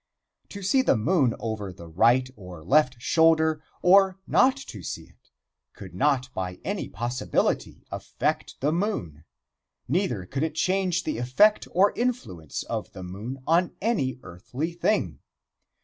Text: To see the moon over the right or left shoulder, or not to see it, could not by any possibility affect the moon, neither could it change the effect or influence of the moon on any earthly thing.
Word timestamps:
To 0.49 0.63
see 0.63 0.81
the 0.81 0.97
moon 0.97 1.35
over 1.39 1.71
the 1.71 1.87
right 1.87 2.27
or 2.35 2.63
left 2.63 2.99
shoulder, 2.99 3.61
or 3.83 4.17
not 4.25 4.57
to 4.57 4.81
see 4.81 5.03
it, 5.03 5.29
could 5.73 5.93
not 5.93 6.33
by 6.33 6.55
any 6.65 6.89
possibility 6.89 7.85
affect 7.91 8.59
the 8.61 8.71
moon, 8.71 9.25
neither 9.87 10.25
could 10.25 10.41
it 10.41 10.55
change 10.55 11.03
the 11.03 11.19
effect 11.19 11.67
or 11.71 11.93
influence 11.95 12.63
of 12.63 12.91
the 12.93 13.03
moon 13.03 13.43
on 13.45 13.75
any 13.79 14.17
earthly 14.23 14.73
thing. 14.73 15.19